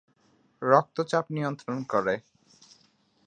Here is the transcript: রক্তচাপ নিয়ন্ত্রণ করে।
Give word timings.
রক্তচাপ 0.61 1.25
নিয়ন্ত্রণ 1.29 1.77
করে। 1.83 2.15